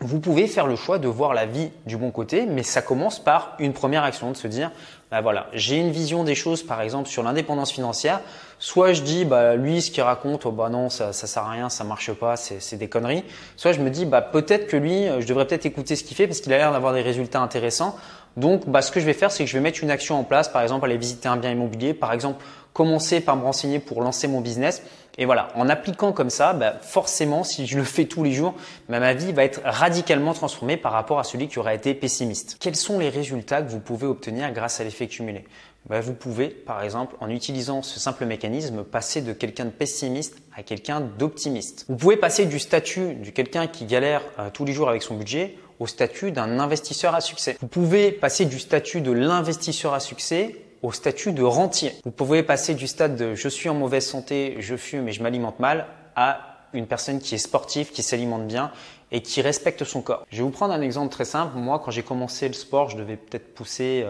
vous 0.00 0.20
pouvez 0.20 0.46
faire 0.46 0.68
le 0.68 0.76
choix 0.76 0.98
de 0.98 1.08
voir 1.08 1.34
la 1.34 1.44
vie 1.44 1.70
du 1.84 1.96
bon 1.96 2.12
côté, 2.12 2.46
mais 2.46 2.62
ça 2.62 2.82
commence 2.82 3.18
par 3.18 3.56
une 3.58 3.72
première 3.72 4.04
action, 4.04 4.30
de 4.30 4.36
se 4.36 4.46
dire, 4.46 4.70
bah 5.10 5.20
voilà, 5.22 5.48
j'ai 5.54 5.76
une 5.76 5.90
vision 5.90 6.22
des 6.22 6.36
choses, 6.36 6.62
par 6.62 6.82
exemple 6.82 7.08
sur 7.08 7.24
l'indépendance 7.24 7.72
financière. 7.72 8.20
Soit 8.60 8.92
je 8.92 9.02
dis, 9.02 9.24
bah 9.24 9.56
lui, 9.56 9.82
ce 9.82 9.90
qu'il 9.90 10.04
raconte, 10.04 10.46
oh, 10.46 10.52
bah 10.52 10.68
non, 10.68 10.88
ça, 10.88 11.12
ça 11.12 11.26
sert 11.26 11.42
à 11.42 11.50
rien, 11.50 11.68
ça 11.68 11.82
marche 11.82 12.12
pas, 12.12 12.36
c'est 12.36 12.76
des 12.76 12.88
conneries. 12.88 13.24
Soit 13.56 13.72
je 13.72 13.80
me 13.80 13.90
dis, 13.90 14.04
bah 14.04 14.22
peut-être 14.22 14.68
que 14.68 14.76
lui, 14.76 15.06
je 15.18 15.26
devrais 15.26 15.46
peut-être 15.46 15.66
écouter 15.66 15.96
ce 15.96 16.04
qu'il 16.04 16.16
fait 16.16 16.28
parce 16.28 16.40
qu'il 16.40 16.52
a 16.52 16.58
l'air 16.58 16.70
d'avoir 16.70 16.92
des 16.92 17.02
résultats 17.02 17.40
intéressants. 17.40 17.96
Donc, 18.36 18.68
bah 18.68 18.82
ce 18.82 18.92
que 18.92 19.00
je 19.00 19.06
vais 19.06 19.14
faire, 19.14 19.32
c'est 19.32 19.44
que 19.44 19.50
je 19.50 19.56
vais 19.56 19.62
mettre 19.62 19.82
une 19.82 19.90
action 19.90 20.16
en 20.16 20.22
place, 20.22 20.48
par 20.48 20.62
exemple 20.62 20.84
aller 20.84 20.96
visiter 20.96 21.28
un 21.28 21.36
bien 21.36 21.50
immobilier, 21.50 21.92
par 21.92 22.12
exemple 22.12 22.44
commencer 22.72 23.20
par 23.20 23.34
me 23.34 23.42
renseigner 23.42 23.80
pour 23.80 24.00
lancer 24.00 24.28
mon 24.28 24.40
business. 24.40 24.84
Et 25.18 25.24
voilà, 25.24 25.48
en 25.56 25.68
appliquant 25.68 26.12
comme 26.12 26.30
ça, 26.30 26.52
bah, 26.52 26.76
forcément, 26.80 27.42
si 27.42 27.66
je 27.66 27.76
le 27.76 27.82
fais 27.82 28.04
tous 28.04 28.22
les 28.22 28.32
jours, 28.32 28.54
bah, 28.88 29.00
ma 29.00 29.14
vie 29.14 29.32
va 29.32 29.44
être 29.44 29.60
radicalement 29.64 30.32
transformée 30.32 30.76
par 30.76 30.92
rapport 30.92 31.18
à 31.18 31.24
celui 31.24 31.48
qui 31.48 31.58
aurait 31.58 31.74
été 31.74 31.92
pessimiste. 31.92 32.56
Quels 32.60 32.76
sont 32.76 33.00
les 33.00 33.08
résultats 33.08 33.60
que 33.62 33.70
vous 33.70 33.80
pouvez 33.80 34.06
obtenir 34.06 34.52
grâce 34.52 34.80
à 34.80 34.84
l'effet 34.84 35.08
cumulé? 35.08 35.44
Bah, 35.86 36.00
Vous 36.00 36.14
pouvez, 36.14 36.48
par 36.48 36.84
exemple, 36.84 37.16
en 37.18 37.30
utilisant 37.30 37.82
ce 37.82 37.98
simple 37.98 38.26
mécanisme, 38.26 38.84
passer 38.84 39.20
de 39.20 39.32
quelqu'un 39.32 39.64
de 39.64 39.70
pessimiste 39.70 40.36
à 40.56 40.62
quelqu'un 40.62 41.00
d'optimiste. 41.00 41.84
Vous 41.88 41.96
pouvez 41.96 42.16
passer 42.16 42.46
du 42.46 42.60
statut 42.60 43.14
de 43.14 43.30
quelqu'un 43.30 43.66
qui 43.66 43.86
galère 43.86 44.22
euh, 44.38 44.50
tous 44.52 44.64
les 44.64 44.72
jours 44.72 44.88
avec 44.88 45.02
son 45.02 45.16
budget 45.16 45.56
au 45.80 45.88
statut 45.88 46.30
d'un 46.30 46.60
investisseur 46.60 47.14
à 47.16 47.20
succès. 47.20 47.56
Vous 47.60 47.68
pouvez 47.68 48.12
passer 48.12 48.44
du 48.44 48.58
statut 48.58 49.00
de 49.00 49.12
l'investisseur 49.12 49.94
à 49.94 50.00
succès 50.00 50.56
au 50.82 50.92
statut 50.92 51.32
de 51.32 51.42
rentier. 51.42 51.92
Vous 52.04 52.10
pouvez 52.10 52.42
passer 52.42 52.74
du 52.74 52.86
stade 52.86 53.16
de 53.16 53.34
je 53.34 53.48
suis 53.48 53.68
en 53.68 53.74
mauvaise 53.74 54.06
santé, 54.06 54.56
je 54.60 54.76
fume 54.76 55.08
et 55.08 55.12
je 55.12 55.22
m'alimente 55.22 55.60
mal 55.60 55.86
à 56.16 56.58
une 56.72 56.86
personne 56.86 57.18
qui 57.18 57.34
est 57.34 57.38
sportive, 57.38 57.90
qui 57.90 58.02
s'alimente 58.02 58.46
bien 58.46 58.70
et 59.10 59.22
qui 59.22 59.40
respecte 59.40 59.84
son 59.84 60.02
corps. 60.02 60.24
Je 60.30 60.38
vais 60.38 60.42
vous 60.42 60.50
prendre 60.50 60.74
un 60.74 60.82
exemple 60.82 61.12
très 61.12 61.24
simple. 61.24 61.56
Moi, 61.56 61.80
quand 61.82 61.90
j'ai 61.90 62.02
commencé 62.02 62.46
le 62.46 62.54
sport, 62.54 62.90
je 62.90 62.96
devais 62.96 63.16
peut-être 63.16 63.54
pousser 63.54 64.04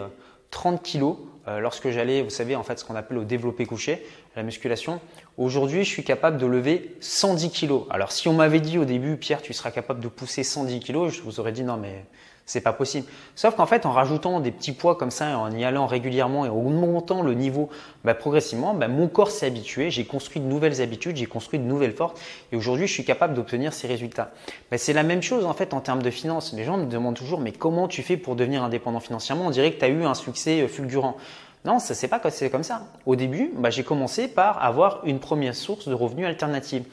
30 0.50 0.74
euh, 0.74 0.78
kilos 0.82 1.16
euh, 1.46 1.60
lorsque 1.60 1.90
j'allais, 1.90 2.22
vous 2.22 2.30
savez, 2.30 2.56
en 2.56 2.62
fait, 2.62 2.78
ce 2.78 2.84
qu'on 2.84 2.96
appelle 2.96 3.18
au 3.18 3.24
développé 3.24 3.64
couché, 3.64 4.04
la 4.34 4.42
musculation. 4.42 5.00
Aujourd'hui, 5.36 5.84
je 5.84 5.88
suis 5.88 6.04
capable 6.04 6.36
de 6.36 6.46
lever 6.46 6.96
110 7.00 7.50
kilos. 7.50 7.84
Alors, 7.90 8.10
si 8.10 8.28
on 8.28 8.34
m'avait 8.34 8.60
dit 8.60 8.78
au 8.78 8.84
début, 8.84 9.16
Pierre, 9.16 9.40
tu 9.40 9.52
seras 9.52 9.70
capable 9.70 10.00
de 10.00 10.08
pousser 10.08 10.42
110 10.42 10.80
kilos, 10.80 11.14
je 11.14 11.22
vous 11.22 11.38
aurais 11.38 11.52
dit 11.52 11.62
non, 11.62 11.76
mais 11.76 12.04
c'est 12.48 12.62
pas 12.62 12.72
possible. 12.72 13.06
Sauf 13.36 13.54
qu'en 13.54 13.66
fait, 13.66 13.84
en 13.84 13.92
rajoutant 13.92 14.40
des 14.40 14.50
petits 14.50 14.72
poids 14.72 14.96
comme 14.96 15.10
ça, 15.10 15.38
en 15.38 15.52
y 15.52 15.64
allant 15.64 15.86
régulièrement 15.86 16.46
et 16.46 16.48
en 16.48 16.54
augmentant 16.54 17.22
le 17.22 17.34
niveau 17.34 17.68
bah, 18.04 18.14
progressivement, 18.14 18.72
bah, 18.72 18.88
mon 18.88 19.06
corps 19.06 19.30
s'est 19.30 19.46
habitué, 19.46 19.90
j'ai 19.90 20.06
construit 20.06 20.40
de 20.40 20.46
nouvelles 20.46 20.80
habitudes, 20.80 21.16
j'ai 21.16 21.26
construit 21.26 21.58
de 21.58 21.64
nouvelles 21.64 21.92
forces 21.92 22.18
et 22.50 22.56
aujourd'hui, 22.56 22.86
je 22.86 22.92
suis 22.92 23.04
capable 23.04 23.34
d'obtenir 23.34 23.74
ces 23.74 23.86
résultats. 23.86 24.30
Bah, 24.70 24.78
c'est 24.78 24.94
la 24.94 25.02
même 25.02 25.22
chose 25.22 25.44
en 25.44 25.52
fait 25.52 25.74
en 25.74 25.80
termes 25.80 26.02
de 26.02 26.10
finances. 26.10 26.54
Les 26.54 26.64
gens 26.64 26.78
me 26.78 26.86
demandent 26.86 27.16
toujours, 27.16 27.38
mais 27.38 27.52
comment 27.52 27.86
tu 27.86 28.02
fais 28.02 28.16
pour 28.16 28.34
devenir 28.34 28.62
indépendant 28.62 29.00
financièrement? 29.00 29.46
On 29.46 29.50
dirait 29.50 29.72
que 29.72 29.78
tu 29.78 29.84
as 29.84 29.88
eu 29.88 30.04
un 30.04 30.14
succès 30.14 30.62
euh, 30.62 30.68
fulgurant. 30.68 31.16
Non, 31.64 31.80
ce 31.80 31.92
n'est 31.92 32.08
pas 32.08 32.18
comme 32.18 32.62
ça. 32.62 32.82
Au 33.04 33.14
début, 33.14 33.52
j'ai 33.68 33.82
commencé 33.82 34.28
par 34.28 34.64
avoir 34.64 35.00
une 35.04 35.18
première 35.18 35.54
source 35.54 35.88
de 35.88 35.92
revenus 35.92 36.26
alternative. 36.26 36.84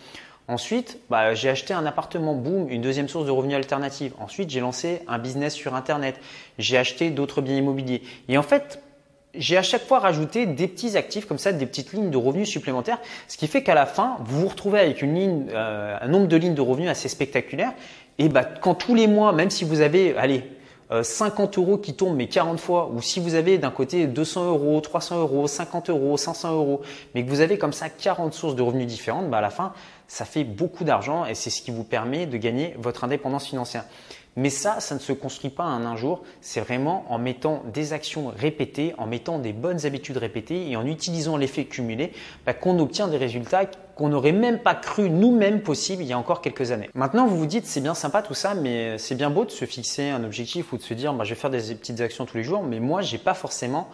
Ensuite, 0.48 1.00
bah, 1.10 1.34
j'ai 1.34 1.50
acheté 1.50 1.74
un 1.74 1.86
appartement, 1.86 2.36
boum, 2.36 2.70
une 2.70 2.82
deuxième 2.82 3.10
source 3.10 3.26
de 3.26 3.32
revenus 3.32 3.56
alternative. 3.56 4.14
Ensuite, 4.20 4.50
j'ai 4.52 4.60
lancé 4.60 5.02
un 5.08 5.18
business 5.18 5.56
sur 5.56 5.74
Internet. 5.74 6.20
J'ai 6.60 6.78
acheté 6.78 7.10
d'autres 7.10 7.42
biens 7.42 7.58
immobiliers. 7.58 8.04
Et 8.30 8.38
en 8.38 8.44
fait, 8.44 8.80
j'ai 9.34 9.58
à 9.58 9.64
chaque 9.64 9.84
fois 9.84 10.00
rajouté 10.00 10.46
des 10.46 10.68
petits 10.68 10.98
actifs 10.98 11.26
comme 11.26 11.40
ça, 11.40 11.52
des 11.52 11.66
petites 11.66 11.94
lignes 11.94 12.12
de 12.12 12.18
revenus 12.18 12.48
supplémentaires, 12.48 13.00
ce 13.28 13.38
qui 13.38 13.48
fait 13.48 13.64
qu'à 13.64 13.74
la 13.74 13.86
fin, 13.86 14.18
vous 14.20 14.42
vous 14.42 14.48
retrouvez 14.48 14.80
avec 14.80 15.02
euh, 15.04 15.98
un 16.00 16.08
nombre 16.08 16.28
de 16.28 16.38
lignes 16.38 16.56
de 16.56 16.62
revenus 16.62 16.90
assez 16.90 17.10
spectaculaire. 17.10 17.74
Et 18.18 18.30
bah, 18.30 18.44
quand 18.44 18.75
tous 18.75 18.96
les 18.96 19.08
mois, 19.08 19.34
même 19.34 19.50
si 19.50 19.66
vous 19.66 19.82
avez, 19.82 20.16
allez, 20.16 20.44
50 20.89 21.58
euh, 21.58 21.62
euros 21.62 21.77
qui 21.77 21.94
tombent 21.94 22.15
mais 22.15 22.27
40 22.27 22.60
fois, 22.60 22.92
ou 22.94 23.01
si 23.01 23.20
vous 23.20 23.36
avez 23.36 23.58
d'un 23.58 23.72
côté 23.72 24.08
200 24.08 24.46
euros, 24.50 24.80
300 24.82 25.20
euros, 25.20 25.48
50 25.48 25.89
euros, 25.89 26.18
500 26.18 26.54
euros, 26.54 26.82
mais 27.13 27.25
que 27.25 27.30
vous 27.30 27.42
avez 27.42 27.58
comme 27.58 27.74
ça 27.74 27.89
40 27.89 28.34
sources 28.34 28.56
de 28.56 28.62
revenus 28.62 28.88
différentes, 28.88 29.30
bah 29.30 29.39
à 29.39 29.42
la 29.42 29.50
fin, 29.50 29.74
ça 30.08 30.25
fait 30.25 30.44
beaucoup 30.44 30.84
d'argent 30.84 31.25
et 31.25 31.36
c'est 31.36 31.50
ce 31.50 31.62
qui 31.62 31.72
vous 31.72 31.84
permet 31.84 32.25
de 32.25 32.38
gagner 32.38 32.75
votre 32.77 33.04
indépendance 33.04 33.46
financière. 33.48 33.86
Mais 34.36 34.50
ça, 34.50 34.80
ça 34.80 34.96
ne 34.96 35.00
se 35.00 35.13
construit 35.13 35.50
pas 35.50 35.63
en 35.63 35.86
un 35.86 35.96
jour, 35.96 36.24
c'est 36.42 36.60
vraiment 36.60 37.06
en 37.10 37.18
mettant 37.18 37.63
des 37.74 37.94
actions 37.94 38.34
répétées, 38.36 38.94
en 38.98 39.08
mettant 39.08 39.39
des 39.39 39.54
bonnes 39.54 39.86
habitudes 39.86 40.18
répétées 40.18 40.70
et 40.70 40.75
en 40.75 40.86
utilisant 40.86 41.38
l'effet 41.38 41.65
cumulé 41.65 42.12
bah, 42.46 42.54
qu'on 42.54 42.77
obtient 42.80 43.08
des 43.08 43.18
résultats 43.18 43.65
qu'on 43.96 44.10
n'aurait 44.10 44.34
même 44.34 44.60
pas 44.60 44.75
cru 44.75 45.10
nous-mêmes 45.10 45.62
possibles 45.62 46.04
il 46.04 46.10
y 46.10 46.13
a 46.13 46.18
encore 46.18 46.42
quelques 46.42 46.72
années. 46.72 46.89
Maintenant, 46.96 47.27
vous 47.27 47.38
vous 47.38 47.46
dites, 47.46 47.65
c'est 47.65 47.80
bien 47.80 47.94
sympa 47.94 48.22
tout 48.22 48.34
ça, 48.34 48.54
mais 48.54 48.98
c'est 48.98 49.15
bien 49.15 49.30
beau 49.30 49.46
de 49.46 49.51
se 49.51 49.63
fixer 49.63 50.10
un 50.10 50.24
objectif 50.24 50.74
ou 50.74 50.77
de 50.77 50.84
se 50.84 50.94
dire, 50.94 51.13
bah, 51.13 51.24
je 51.24 51.30
vais 51.30 51.39
faire 51.39 51.50
des 51.50 51.74
petites 51.74 52.01
actions 52.01 52.25
tous 52.25 52.36
les 52.36 52.44
jours, 52.44 52.62
mais 52.62 52.82
moi, 52.82 53.01
j'ai 53.01 53.18
pas 53.18 53.34
forcément 53.34 53.89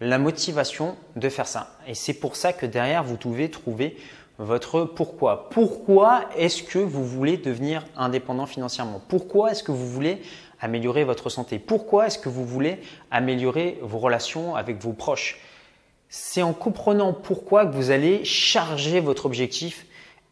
la 0.00 0.18
motivation 0.18 0.96
de 1.14 1.28
faire 1.28 1.46
ça. 1.46 1.76
Et 1.86 1.94
c'est 1.94 2.14
pour 2.14 2.36
ça 2.36 2.52
que 2.52 2.66
derrière, 2.66 3.04
vous 3.04 3.16
pouvez 3.16 3.50
trouver 3.50 3.96
votre 4.38 4.84
pourquoi. 4.84 5.48
Pourquoi 5.50 6.24
est-ce 6.36 6.62
que 6.62 6.78
vous 6.78 7.04
voulez 7.04 7.36
devenir 7.36 7.84
indépendant 7.96 8.46
financièrement? 8.46 9.00
Pourquoi 9.08 9.52
est-ce 9.52 9.62
que 9.62 9.72
vous 9.72 9.88
voulez 9.88 10.20
améliorer 10.60 11.04
votre 11.04 11.30
santé? 11.30 11.58
Pourquoi 11.58 12.06
est-ce 12.06 12.18
que 12.18 12.28
vous 12.28 12.44
voulez 12.44 12.80
améliorer 13.10 13.78
vos 13.82 13.98
relations 13.98 14.54
avec 14.56 14.82
vos 14.82 14.92
proches? 14.92 15.40
C'est 16.08 16.42
en 16.42 16.52
comprenant 16.52 17.12
pourquoi 17.12 17.66
que 17.66 17.74
vous 17.74 17.90
allez 17.90 18.24
charger 18.24 19.00
votre 19.00 19.26
objectif 19.26 19.86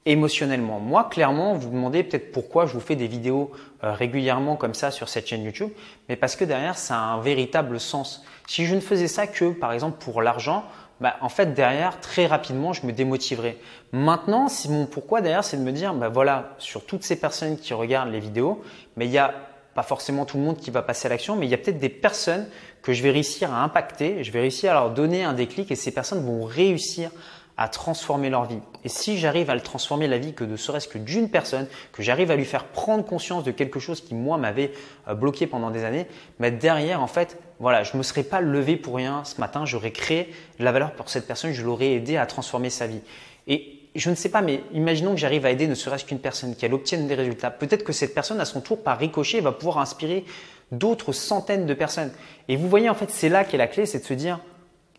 émotionnellement. 0.06 0.80
Moi, 0.80 1.04
clairement, 1.04 1.54
vous, 1.54 1.68
vous 1.68 1.74
demandez 1.74 2.02
peut-être 2.02 2.30
pourquoi 2.30 2.66
je 2.66 2.74
vous 2.74 2.80
fais 2.80 2.96
des 2.96 3.06
vidéos 3.06 3.50
euh, 3.82 3.92
régulièrement 3.92 4.56
comme 4.56 4.74
ça 4.74 4.90
sur 4.90 5.08
cette 5.08 5.26
chaîne 5.26 5.44
YouTube, 5.44 5.70
mais 6.08 6.16
parce 6.16 6.36
que 6.36 6.44
derrière, 6.44 6.76
ça 6.76 6.96
a 6.96 7.02
un 7.14 7.20
véritable 7.20 7.80
sens. 7.80 8.22
Si 8.46 8.66
je 8.66 8.74
ne 8.74 8.80
faisais 8.80 9.08
ça 9.08 9.26
que, 9.26 9.46
par 9.52 9.72
exemple, 9.72 10.02
pour 10.02 10.20
l'argent, 10.20 10.64
bah, 11.04 11.16
en 11.20 11.28
fait, 11.28 11.52
derrière, 11.52 12.00
très 12.00 12.24
rapidement, 12.24 12.72
je 12.72 12.86
me 12.86 12.92
démotiverais. 12.92 13.58
Maintenant, 13.92 14.48
si 14.48 14.70
mon 14.70 14.86
pourquoi 14.86 15.20
derrière, 15.20 15.44
c'est 15.44 15.58
de 15.58 15.62
me 15.62 15.70
dire, 15.70 15.92
bah 15.92 16.08
voilà, 16.08 16.54
sur 16.56 16.86
toutes 16.86 17.02
ces 17.04 17.16
personnes 17.16 17.58
qui 17.58 17.74
regardent 17.74 18.10
les 18.10 18.20
vidéos, 18.20 18.64
mais 18.96 19.04
il 19.04 19.10
y 19.12 19.18
a 19.18 19.34
pas 19.74 19.82
forcément 19.82 20.24
tout 20.24 20.38
le 20.38 20.44
monde 20.44 20.56
qui 20.56 20.70
va 20.70 20.80
passer 20.80 21.04
à 21.04 21.10
l'action, 21.10 21.36
mais 21.36 21.44
il 21.44 21.50
y 21.50 21.54
a 21.54 21.58
peut-être 21.58 21.78
des 21.78 21.90
personnes 21.90 22.46
que 22.80 22.94
je 22.94 23.02
vais 23.02 23.10
réussir 23.10 23.52
à 23.52 23.62
impacter, 23.62 24.24
je 24.24 24.32
vais 24.32 24.40
réussir 24.40 24.70
à 24.70 24.74
leur 24.76 24.92
donner 24.92 25.24
un 25.24 25.34
déclic 25.34 25.70
et 25.70 25.76
ces 25.76 25.90
personnes 25.90 26.24
vont 26.24 26.42
réussir 26.42 27.10
à 27.56 27.68
transformer 27.68 28.30
leur 28.30 28.44
vie. 28.44 28.58
Et 28.82 28.88
si 28.88 29.16
j'arrive 29.16 29.48
à 29.48 29.54
le 29.54 29.60
transformer 29.60 30.08
la 30.08 30.18
vie 30.18 30.32
que 30.32 30.44
de 30.44 30.56
serait-ce 30.56 30.88
que 30.88 30.98
d'une 30.98 31.30
personne, 31.30 31.66
que 31.92 32.02
j'arrive 32.02 32.30
à 32.30 32.36
lui 32.36 32.44
faire 32.44 32.64
prendre 32.64 33.04
conscience 33.04 33.44
de 33.44 33.52
quelque 33.52 33.78
chose 33.78 34.00
qui 34.00 34.14
moi 34.14 34.38
m'avait 34.38 34.72
euh, 35.08 35.14
bloqué 35.14 35.46
pendant 35.46 35.70
des 35.70 35.84
années, 35.84 36.06
mais 36.40 36.50
derrière 36.50 37.02
en 37.02 37.06
fait, 37.06 37.38
voilà, 37.60 37.84
je 37.84 37.96
me 37.96 38.02
serais 38.02 38.24
pas 38.24 38.40
levé 38.40 38.76
pour 38.76 38.96
rien 38.96 39.22
ce 39.24 39.40
matin, 39.40 39.64
j'aurais 39.64 39.92
créé 39.92 40.32
de 40.58 40.64
la 40.64 40.72
valeur 40.72 40.92
pour 40.92 41.08
cette 41.08 41.26
personne, 41.26 41.52
je 41.52 41.64
l'aurais 41.64 41.92
aidé 41.92 42.16
à 42.16 42.26
transformer 42.26 42.70
sa 42.70 42.86
vie. 42.86 43.00
Et 43.46 43.80
je 43.94 44.10
ne 44.10 44.16
sais 44.16 44.28
pas, 44.28 44.42
mais 44.42 44.60
imaginons 44.72 45.12
que 45.12 45.20
j'arrive 45.20 45.46
à 45.46 45.50
aider 45.50 45.68
ne 45.68 45.74
serait-ce 45.74 46.04
qu'une 46.04 46.18
personne, 46.18 46.56
qu'elle 46.56 46.74
obtienne 46.74 47.06
des 47.06 47.14
résultats. 47.14 47.50
Peut-être 47.50 47.84
que 47.84 47.92
cette 47.92 48.12
personne, 48.12 48.40
à 48.40 48.44
son 48.44 48.60
tour, 48.60 48.82
par 48.82 48.98
ricochet, 48.98 49.40
va 49.40 49.52
pouvoir 49.52 49.78
inspirer 49.78 50.24
d'autres 50.72 51.12
centaines 51.12 51.66
de 51.66 51.74
personnes. 51.74 52.10
Et 52.48 52.56
vous 52.56 52.68
voyez, 52.68 52.90
en 52.90 52.94
fait, 52.94 53.10
c'est 53.10 53.28
là 53.28 53.44
qu'est 53.44 53.56
la 53.56 53.68
clé, 53.68 53.86
c'est 53.86 54.00
de 54.00 54.04
se 54.04 54.14
dire, 54.14 54.40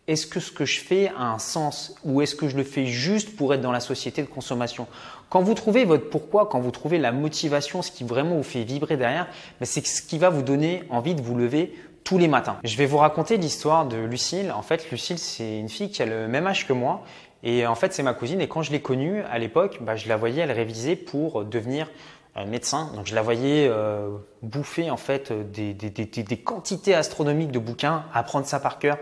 est-ce 0.07 0.27
que 0.27 0.39
ce 0.39 0.51
que 0.51 0.65
je 0.65 0.79
fais 0.79 1.09
a 1.17 1.23
un 1.23 1.39
sens 1.39 1.95
ou 2.03 2.21
est-ce 2.21 2.35
que 2.35 2.47
je 2.47 2.55
le 2.55 2.63
fais 2.63 2.85
juste 2.85 3.35
pour 3.35 3.53
être 3.53 3.61
dans 3.61 3.71
la 3.71 3.79
société 3.79 4.21
de 4.21 4.27
consommation? 4.27 4.87
Quand 5.29 5.41
vous 5.41 5.55
trouvez 5.55 5.85
votre 5.85 6.09
pourquoi, 6.09 6.47
quand 6.47 6.59
vous 6.59 6.71
trouvez 6.71 6.99
la 6.99 7.11
motivation, 7.11 7.81
ce 7.81 7.91
qui 7.91 8.03
vraiment 8.03 8.35
vous 8.35 8.43
fait 8.43 8.63
vibrer 8.63 8.97
derrière, 8.97 9.27
c'est 9.61 9.85
ce 9.85 10.01
qui 10.01 10.19
va 10.19 10.29
vous 10.29 10.43
donner 10.43 10.83
envie 10.89 11.15
de 11.15 11.21
vous 11.21 11.35
lever 11.35 11.73
tous 12.03 12.19
les 12.19 12.27
matins. 12.27 12.57
Je 12.63 12.77
vais 12.77 12.85
vous 12.85 12.97
raconter 12.97 13.37
l'histoire 13.37 13.87
de 13.87 13.97
Lucille. 13.97 14.51
En 14.51 14.61
fait, 14.61 14.91
Lucille, 14.91 15.17
c'est 15.17 15.57
une 15.57 15.69
fille 15.69 15.89
qui 15.89 16.03
a 16.03 16.05
le 16.05 16.27
même 16.27 16.45
âge 16.45 16.67
que 16.67 16.73
moi. 16.73 17.03
Et 17.41 17.65
en 17.65 17.75
fait, 17.75 17.93
c'est 17.93 18.03
ma 18.03 18.13
cousine. 18.13 18.41
Et 18.41 18.47
quand 18.47 18.61
je 18.61 18.71
l'ai 18.71 18.81
connue 18.81 19.21
à 19.23 19.39
l'époque, 19.39 19.79
bah, 19.81 19.95
je 19.95 20.07
la 20.07 20.15
voyais, 20.15 20.43
elle 20.43 20.51
révisait 20.51 20.95
pour 20.95 21.43
devenir 21.43 21.89
euh, 22.37 22.45
médecin. 22.45 22.91
Donc 22.95 23.07
je 23.07 23.15
la 23.15 23.21
voyais 23.21 23.67
euh, 23.69 24.09
bouffer 24.41 24.91
en 24.91 24.97
fait 24.97 25.31
des, 25.31 25.73
des, 25.73 26.37
quantités 26.37 26.93
astronomiques 26.93 27.51
de 27.51 27.59
bouquins, 27.59 28.03
apprendre 28.13 28.45
ça 28.45 28.59
par 28.59 28.77
cœur, 28.77 28.97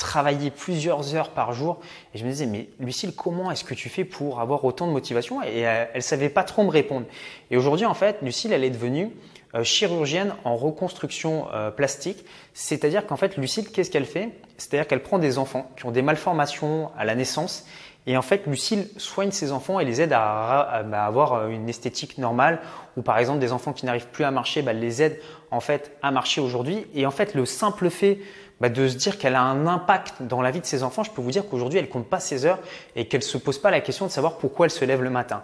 travailler 0.00 0.50
plusieurs 0.50 1.14
heures 1.14 1.30
par 1.30 1.52
jour. 1.52 1.78
Et 2.14 2.18
je 2.18 2.24
me 2.24 2.30
disais, 2.30 2.46
mais 2.46 2.68
Lucille, 2.80 3.14
comment 3.14 3.50
est-ce 3.50 3.64
que 3.64 3.74
tu 3.74 3.88
fais 3.88 4.04
pour 4.04 4.40
avoir 4.40 4.64
autant 4.64 4.86
de 4.86 4.92
motivation? 4.92 5.42
Et 5.42 5.60
elle, 5.60 5.88
elle 5.94 6.02
savait 6.02 6.28
pas 6.28 6.42
trop 6.42 6.64
me 6.64 6.70
répondre. 6.70 7.06
Et 7.50 7.56
aujourd'hui, 7.56 7.86
en 7.86 7.94
fait, 7.94 8.18
Lucille, 8.22 8.52
elle 8.52 8.64
est 8.64 8.70
devenue 8.70 9.10
euh, 9.54 9.64
chirurgienne 9.64 10.34
en 10.44 10.56
reconstruction 10.56 11.48
euh, 11.52 11.72
plastique. 11.72 12.24
C'est-à-dire 12.54 13.04
qu'en 13.04 13.16
fait, 13.16 13.36
Lucille, 13.36 13.68
qu'est-ce 13.68 13.90
qu'elle 13.90 14.06
fait? 14.06 14.30
C'est-à-dire 14.58 14.86
qu'elle 14.86 15.02
prend 15.02 15.18
des 15.18 15.38
enfants 15.38 15.68
qui 15.76 15.86
ont 15.86 15.90
des 15.90 16.02
malformations 16.02 16.90
à 16.96 17.04
la 17.04 17.16
naissance 17.16 17.66
et 18.06 18.16
en 18.16 18.22
fait, 18.22 18.46
Lucille 18.46 18.88
soigne 18.96 19.30
ses 19.30 19.52
enfants 19.52 19.78
et 19.78 19.84
les 19.84 20.00
aide 20.00 20.12
à, 20.12 20.82
bah, 20.86 21.04
avoir 21.04 21.34
euh, 21.34 21.48
une 21.48 21.68
esthétique 21.68 22.18
normale. 22.18 22.60
Ou 22.96 23.02
par 23.02 23.18
exemple, 23.18 23.38
des 23.38 23.52
enfants 23.52 23.72
qui 23.72 23.86
n'arrivent 23.86 24.08
plus 24.08 24.24
à 24.24 24.30
marcher, 24.30 24.62
bah, 24.62 24.72
les 24.72 25.02
aide 25.02 25.20
en 25.50 25.60
fait 25.60 25.96
à 26.02 26.10
marcher 26.10 26.40
aujourd'hui. 26.40 26.86
Et 26.94 27.06
en 27.06 27.10
fait, 27.10 27.34
le 27.34 27.44
simple 27.44 27.90
fait 27.90 28.18
bah, 28.60 28.68
de 28.68 28.88
se 28.88 28.96
dire 28.96 29.18
qu'elle 29.18 29.34
a 29.34 29.42
un 29.42 29.66
impact 29.66 30.22
dans 30.22 30.40
la 30.40 30.50
vie 30.50 30.60
de 30.60 30.66
ses 30.66 30.82
enfants, 30.82 31.02
je 31.02 31.10
peux 31.10 31.22
vous 31.22 31.30
dire 31.30 31.48
qu'aujourd'hui, 31.48 31.78
elle 31.78 31.88
compte 31.88 32.08
pas 32.08 32.20
ses 32.20 32.46
heures 32.46 32.58
et 32.96 33.06
qu'elle 33.06 33.22
se 33.22 33.38
pose 33.38 33.58
pas 33.58 33.70
la 33.70 33.80
question 33.80 34.06
de 34.06 34.10
savoir 34.10 34.38
pourquoi 34.38 34.66
elle 34.66 34.72
se 34.72 34.84
lève 34.84 35.02
le 35.02 35.10
matin. 35.10 35.42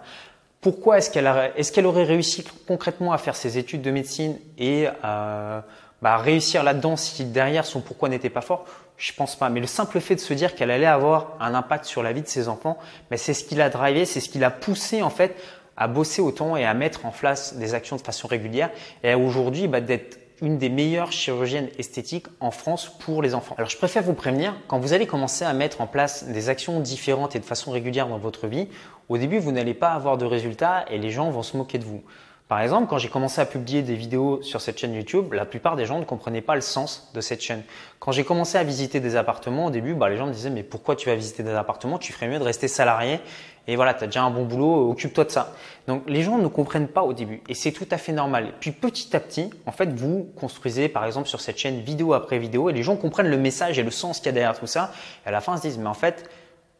Pourquoi 0.61 0.97
est-ce 0.97 1.11
qu'elle 1.11 1.25
est 1.25 1.87
aurait 1.87 2.03
réussi 2.03 2.43
concrètement 2.67 3.13
à 3.13 3.17
faire 3.17 3.35
ses 3.35 3.57
études 3.57 3.81
de 3.81 3.91
médecine 3.91 4.37
et 4.57 4.87
à 5.03 5.63
bah, 6.01 6.17
réussir 6.17 6.63
là-dedans 6.63 6.95
si 6.95 7.25
derrière 7.25 7.65
son 7.65 7.81
pourquoi 7.81 8.09
n'était 8.09 8.29
pas 8.29 8.41
fort? 8.41 8.65
Je 8.97 9.13
pense 9.13 9.35
pas. 9.35 9.49
Mais 9.49 9.59
le 9.59 9.67
simple 9.67 9.99
fait 9.99 10.15
de 10.15 10.19
se 10.19 10.33
dire 10.33 10.55
qu'elle 10.55 10.71
allait 10.71 10.87
avoir 10.87 11.37
un 11.39 11.53
impact 11.53 11.85
sur 11.85 12.03
la 12.03 12.13
vie 12.13 12.23
de 12.23 12.27
ses 12.27 12.47
enfants, 12.47 12.77
bah, 13.09 13.17
c'est 13.17 13.33
ce 13.33 13.43
qui 13.43 13.55
l'a 13.55 13.69
drivé, 13.69 14.05
c'est 14.05 14.19
ce 14.19 14.29
qui 14.29 14.39
l'a 14.39 14.51
poussé 14.51 15.01
en 15.01 15.11
fait 15.11 15.35
à 15.77 15.87
bosser 15.87 16.21
autant 16.21 16.57
et 16.57 16.65
à 16.65 16.73
mettre 16.73 17.05
en 17.05 17.11
place 17.11 17.55
des 17.55 17.75
actions 17.75 17.95
de 17.95 18.01
façon 18.01 18.27
régulière 18.27 18.71
et 19.03 19.13
aujourd'hui 19.13 19.67
bah, 19.67 19.79
d'être 19.79 20.17
une 20.41 20.57
des 20.57 20.69
meilleures 20.69 21.11
chirurgiennes 21.11 21.69
esthétiques 21.77 22.27
en 22.39 22.51
France 22.51 22.91
pour 22.99 23.21
les 23.21 23.33
enfants. 23.33 23.55
Alors 23.57 23.69
je 23.69 23.77
préfère 23.77 24.03
vous 24.03 24.13
prévenir, 24.13 24.55
quand 24.67 24.79
vous 24.79 24.93
allez 24.93 25.07
commencer 25.07 25.45
à 25.45 25.53
mettre 25.53 25.81
en 25.81 25.87
place 25.87 26.25
des 26.25 26.49
actions 26.49 26.79
différentes 26.79 27.35
et 27.35 27.39
de 27.39 27.45
façon 27.45 27.71
régulière 27.71 28.07
dans 28.07 28.19
votre 28.19 28.47
vie, 28.47 28.67
au 29.09 29.17
début 29.17 29.39
vous 29.39 29.51
n'allez 29.51 29.73
pas 29.73 29.89
avoir 29.89 30.17
de 30.17 30.25
résultats 30.25 30.85
et 30.89 30.97
les 30.97 31.11
gens 31.11 31.29
vont 31.29 31.43
se 31.43 31.57
moquer 31.57 31.77
de 31.77 31.85
vous. 31.85 32.03
Par 32.47 32.61
exemple, 32.61 32.87
quand 32.87 32.97
j'ai 32.97 33.09
commencé 33.09 33.41
à 33.41 33.45
publier 33.45 33.81
des 33.81 33.95
vidéos 33.95 34.41
sur 34.41 34.61
cette 34.61 34.77
chaîne 34.77 34.93
YouTube, 34.93 35.33
la 35.33 35.45
plupart 35.45 35.75
des 35.75 35.85
gens 35.85 35.99
ne 35.99 36.05
comprenaient 36.05 36.41
pas 36.41 36.55
le 36.55 36.61
sens 36.61 37.11
de 37.13 37.19
cette 37.19 37.41
chaîne. 37.41 37.61
Quand 37.99 38.13
j'ai 38.13 38.23
commencé 38.23 38.57
à 38.57 38.63
visiter 38.63 39.01
des 39.01 39.17
appartements, 39.17 39.65
au 39.65 39.69
début, 39.69 39.93
bah, 39.93 40.07
les 40.07 40.15
gens 40.15 40.27
me 40.27 40.31
disaient 40.31 40.49
mais 40.49 40.63
pourquoi 40.63 40.95
tu 40.95 41.09
vas 41.09 41.15
visiter 41.15 41.43
des 41.43 41.51
appartements? 41.51 41.97
Tu 41.97 42.13
ferais 42.13 42.29
mieux 42.29 42.39
de 42.39 42.43
rester 42.45 42.69
salarié 42.69 43.19
et 43.67 43.75
voilà, 43.75 43.93
tu 43.93 44.05
as 44.05 44.07
déjà 44.07 44.23
un 44.23 44.29
bon 44.29 44.45
boulot, 44.45 44.89
occupe-toi 44.89 45.25
de 45.25 45.31
ça. 45.31 45.53
Donc 45.87 46.03
les 46.07 46.23
gens 46.23 46.37
ne 46.37 46.47
comprennent 46.47 46.87
pas 46.87 47.03
au 47.03 47.11
début 47.11 47.41
et 47.49 47.53
c'est 47.53 47.73
tout 47.73 47.87
à 47.91 47.97
fait 47.97 48.13
normal. 48.13 48.53
Puis 48.61 48.71
petit 48.71 49.13
à 49.13 49.19
petit, 49.19 49.49
en 49.65 49.73
fait, 49.73 49.93
vous 49.93 50.31
construisez 50.39 50.87
par 50.87 51.03
exemple 51.03 51.27
sur 51.27 51.41
cette 51.41 51.57
chaîne 51.57 51.81
vidéo 51.81 52.13
après 52.13 52.39
vidéo 52.39 52.69
et 52.69 52.73
les 52.73 52.83
gens 52.83 52.95
comprennent 52.95 53.27
le 53.27 53.37
message 53.37 53.77
et 53.77 53.83
le 53.83 53.91
sens 53.91 54.19
qu'il 54.19 54.27
y 54.27 54.29
a 54.29 54.31
derrière 54.31 54.57
tout 54.57 54.67
ça. 54.67 54.93
Et 55.25 55.27
à 55.27 55.31
la 55.31 55.41
fin, 55.41 55.55
ils 55.55 55.57
se 55.57 55.63
disent 55.63 55.79
mais 55.79 55.87
en 55.89 55.93
fait, 55.93 56.29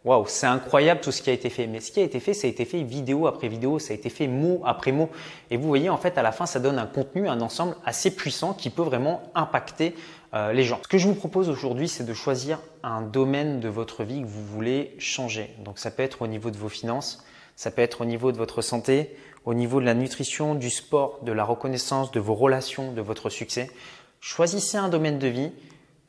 Waouh, 0.06 0.26
c'est 0.28 0.48
incroyable 0.48 1.02
tout 1.02 1.12
ce 1.12 1.22
qui 1.22 1.30
a 1.30 1.34
été 1.34 1.50
fait. 1.50 1.68
Mais 1.68 1.82
ce 1.82 1.92
qui 1.92 2.00
a 2.00 2.04
été 2.04 2.20
fait, 2.20 2.34
ça 2.34 2.48
a 2.48 2.50
été 2.50 2.66
fait 2.66 2.82
vidéo 2.84 3.28
après 3.28 3.48
vidéo, 3.48 3.80
ça 3.80 3.94
a 3.94 3.96
été 3.96 4.10
fait 4.10 4.28
mot 4.28 4.62
après 4.64 4.92
mot. 4.92 5.10
Et 5.50 5.58
vous 5.58 5.68
voyez, 5.68 5.90
en 5.90 5.98
fait, 5.98 6.18
à 6.18 6.22
la 6.22 6.32
fin, 6.32 6.46
ça 6.46 6.60
donne 6.60 6.80
un 6.80 6.86
contenu, 6.86 7.28
un 7.28 7.42
ensemble 7.42 7.76
assez 7.84 8.16
puissant 8.16 8.54
qui 8.54 8.70
peut 8.70 8.84
vraiment 8.84 9.22
impacter 9.36 9.96
euh, 10.34 10.54
les 10.54 10.64
gens. 10.64 10.80
Ce 10.84 10.88
que 10.88 10.98
je 10.98 11.08
vous 11.08 11.16
propose 11.16 11.50
aujourd'hui, 11.50 11.88
c'est 11.88 12.06
de 12.06 12.14
choisir 12.14 12.60
un 12.84 13.02
domaine 13.02 13.60
de 13.60 13.70
votre 13.70 14.04
vie 14.04 14.22
que 14.22 14.28
vous 14.28 14.46
voulez 14.46 14.96
changer. 15.00 15.54
Donc, 15.66 15.80
ça 15.80 15.92
peut 15.92 16.04
être 16.04 16.22
au 16.22 16.28
niveau 16.28 16.52
de 16.52 16.58
vos 16.58 16.70
finances, 16.70 17.26
ça 17.56 17.72
peut 17.72 17.82
être 17.82 18.02
au 18.02 18.06
niveau 18.06 18.32
de 18.32 18.38
votre 18.38 18.62
santé, 18.62 19.16
au 19.46 19.54
niveau 19.54 19.80
de 19.82 19.86
la 19.86 19.94
nutrition, 19.94 20.56
du 20.56 20.70
sport, 20.70 21.20
de 21.24 21.32
la 21.32 21.44
reconnaissance, 21.44 22.12
de 22.12 22.20
vos 22.20 22.36
relations, 22.36 22.92
de 22.92 23.02
votre 23.02 23.30
succès. 23.30 23.72
Choisissez 24.20 24.78
un 24.78 24.90
domaine 24.90 25.20
de 25.20 25.28
vie 25.28 25.52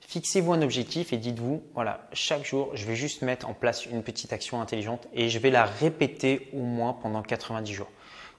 Fixez-vous 0.08 0.54
un 0.54 0.62
objectif 0.62 1.12
et 1.12 1.18
dites-vous, 1.18 1.62
voilà, 1.74 2.08
chaque 2.14 2.42
jour, 2.42 2.70
je 2.72 2.86
vais 2.86 2.96
juste 2.96 3.20
mettre 3.20 3.46
en 3.46 3.52
place 3.52 3.84
une 3.84 4.02
petite 4.02 4.32
action 4.32 4.58
intelligente 4.58 5.06
et 5.12 5.28
je 5.28 5.38
vais 5.38 5.50
la 5.50 5.66
répéter 5.66 6.48
au 6.54 6.62
moins 6.62 6.94
pendant 6.94 7.20
90 7.20 7.74
jours. 7.74 7.90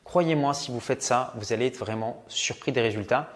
Croyez-moi, 0.03 0.55
si 0.55 0.71
vous 0.71 0.79
faites 0.79 1.03
ça, 1.03 1.31
vous 1.35 1.53
allez 1.53 1.67
être 1.67 1.77
vraiment 1.77 2.23
surpris 2.27 2.71
des 2.71 2.81
résultats. 2.81 3.29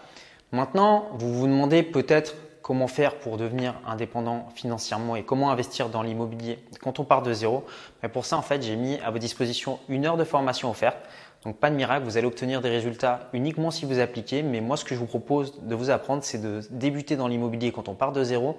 Maintenant, 0.50 1.10
vous 1.12 1.32
vous 1.32 1.46
demandez 1.46 1.84
peut-être 1.84 2.34
comment 2.60 2.88
faire 2.88 3.20
pour 3.20 3.36
devenir 3.36 3.74
indépendant 3.86 4.48
financièrement 4.56 5.14
et 5.14 5.22
comment 5.22 5.52
investir 5.52 5.88
dans 5.88 6.02
l'immobilier 6.02 6.58
quand 6.80 6.98
on 6.98 7.04
part 7.04 7.22
de 7.22 7.32
zéro. 7.32 7.64
Mais 8.02 8.08
pour 8.08 8.24
ça, 8.24 8.36
en 8.36 8.42
fait, 8.42 8.64
j'ai 8.64 8.74
mis 8.74 8.96
à 8.96 9.12
votre 9.12 9.20
disposition 9.20 9.78
une 9.88 10.06
heure 10.06 10.16
de 10.16 10.24
formation 10.24 10.68
offerte. 10.68 10.96
Donc 11.44 11.58
pas 11.58 11.70
de 11.70 11.76
miracle, 11.76 12.04
vous 12.04 12.16
allez 12.16 12.26
obtenir 12.26 12.60
des 12.62 12.70
résultats 12.70 13.28
uniquement 13.32 13.70
si 13.70 13.84
vous 13.84 13.98
appliquez. 13.98 14.42
Mais 14.42 14.60
moi, 14.60 14.76
ce 14.76 14.84
que 14.84 14.94
je 14.94 15.00
vous 15.00 15.06
propose 15.06 15.60
de 15.62 15.74
vous 15.74 15.90
apprendre, 15.90 16.22
c'est 16.24 16.40
de 16.40 16.60
débuter 16.70 17.16
dans 17.16 17.28
l'immobilier 17.28 17.70
quand 17.70 17.88
on 17.88 17.94
part 17.94 18.12
de 18.12 18.24
zéro, 18.24 18.58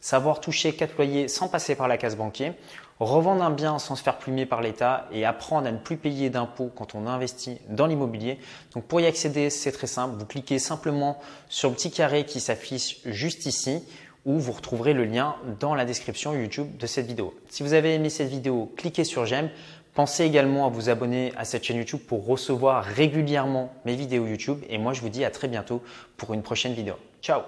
savoir 0.00 0.40
toucher 0.40 0.74
quatre 0.74 0.96
loyers 0.96 1.28
sans 1.28 1.48
passer 1.48 1.76
par 1.76 1.86
la 1.86 1.96
case 1.96 2.16
banquier, 2.16 2.52
revendre 2.98 3.42
un 3.42 3.50
bien 3.50 3.78
sans 3.78 3.94
se 3.94 4.02
faire 4.02 4.18
plumer 4.18 4.46
par 4.46 4.60
l'État 4.60 5.08
et 5.12 5.24
apprendre 5.24 5.66
à 5.68 5.72
ne 5.72 5.78
plus 5.78 5.96
payer 5.96 6.28
d'impôts 6.28 6.70
quand 6.74 6.94
on 6.94 7.06
investit 7.06 7.58
dans 7.68 7.86
l'immobilier. 7.86 8.38
Donc 8.74 8.84
pour 8.84 9.00
y 9.00 9.06
accéder, 9.06 9.48
c'est 9.48 9.72
très 9.72 9.86
simple. 9.86 10.16
Vous 10.18 10.26
cliquez 10.26 10.58
simplement 10.58 11.20
sur 11.48 11.70
le 11.70 11.76
petit 11.76 11.90
carré 11.90 12.24
qui 12.24 12.40
s'affiche 12.40 12.98
juste 13.04 13.46
ici 13.46 13.82
ou 14.24 14.38
vous 14.38 14.52
retrouverez 14.52 14.94
le 14.94 15.04
lien 15.04 15.36
dans 15.60 15.74
la 15.74 15.84
description 15.84 16.32
YouTube 16.32 16.76
de 16.78 16.86
cette 16.86 17.06
vidéo. 17.06 17.34
Si 17.50 17.62
vous 17.62 17.74
avez 17.74 17.94
aimé 17.94 18.08
cette 18.08 18.28
vidéo, 18.28 18.72
cliquez 18.76 19.04
sur 19.04 19.26
j'aime. 19.26 19.50
Pensez 19.94 20.24
également 20.24 20.66
à 20.66 20.68
vous 20.68 20.90
abonner 20.90 21.32
à 21.36 21.44
cette 21.44 21.62
chaîne 21.62 21.76
YouTube 21.76 22.00
pour 22.00 22.26
recevoir 22.26 22.84
régulièrement 22.84 23.72
mes 23.84 23.94
vidéos 23.94 24.26
YouTube. 24.26 24.58
Et 24.68 24.76
moi, 24.76 24.92
je 24.92 25.00
vous 25.00 25.08
dis 25.08 25.24
à 25.24 25.30
très 25.30 25.46
bientôt 25.46 25.82
pour 26.16 26.34
une 26.34 26.42
prochaine 26.42 26.74
vidéo. 26.74 26.94
Ciao 27.22 27.44